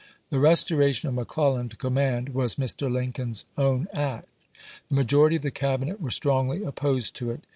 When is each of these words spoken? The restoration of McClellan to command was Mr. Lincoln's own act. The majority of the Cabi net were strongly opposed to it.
The 0.31 0.39
restoration 0.39 1.09
of 1.09 1.13
McClellan 1.13 1.69
to 1.69 1.75
command 1.77 2.29
was 2.29 2.55
Mr. 2.55 2.91
Lincoln's 2.91 3.45
own 3.55 3.87
act. 3.93 4.27
The 4.89 4.95
majority 4.95 5.35
of 5.35 5.43
the 5.43 5.51
Cabi 5.51 5.85
net 5.85 6.01
were 6.01 6.09
strongly 6.09 6.63
opposed 6.63 7.15
to 7.17 7.29
it. 7.29 7.43